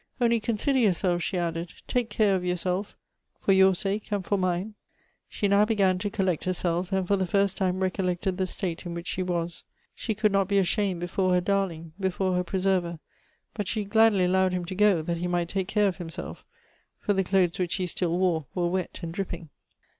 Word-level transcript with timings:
'Only 0.19 0.39
consider 0.39 0.79
yourself,' 0.79 1.21
she 1.21 1.37
added;' 1.37 1.73
take 1.95 2.09
care 2.09 2.35
of 2.35 2.43
yourself, 2.43 2.97
for 3.39 3.51
your 3.53 3.75
sake 3.75 4.11
and 4.11 4.25
for 4.25 4.35
mine.' 4.35 4.73
"She 5.29 5.47
now 5.47 5.63
began 5.63 5.99
to 5.99 6.09
collect 6.09 6.45
herself, 6.45 6.91
and 6.91 7.07
for 7.07 7.17
the 7.17 7.27
first 7.27 7.55
time 7.55 7.81
recollected 7.83 8.37
the 8.39 8.47
state 8.47 8.87
in 8.87 8.95
which 8.95 9.05
she 9.05 9.21
was; 9.21 9.63
she 9.93 10.15
could 10.15 10.31
not 10.31 10.47
be 10.47 10.57
ashamed 10.57 11.01
before 11.01 11.33
her 11.33 11.39
darling, 11.41 11.93
before 11.99 12.33
her 12.33 12.43
preserver; 12.43 12.97
but 13.53 13.67
she 13.67 13.83
gladly 13.83 14.23
allowed 14.25 14.53
him 14.53 14.65
to 14.65 14.73
go, 14.73 15.03
th. 15.03 15.15
it 15.17 15.21
he 15.21 15.27
might 15.27 15.49
take 15.49 15.67
care 15.67 15.87
of 15.89 15.97
himself; 15.97 16.43
for 16.97 17.13
the 17.13 17.23
clothes 17.23 17.59
which 17.59 17.75
he 17.75 17.85
still 17.85 18.17
wore 18.17 18.47
were 18.55 18.67
wet 18.69 19.01
and 19.03 19.13
dripping." 19.13 19.49